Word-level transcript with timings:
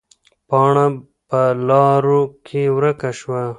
پاڼه 0.49 0.85
په 1.29 1.41
لارو 1.67 2.21
کې 2.47 2.61
ورکه 2.77 3.09
شوه. 3.19 3.41